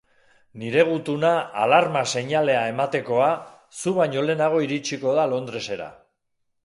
[0.59, 1.33] Nire gutuna,
[1.65, 3.29] alarma seinalea ematekoa,
[3.83, 5.91] zu baino lehenago iritsiko da Londresera.